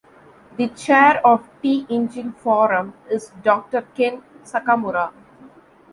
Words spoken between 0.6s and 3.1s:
chair of T-Engine Forum